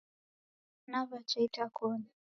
[0.89, 2.07] Nawacha itakoni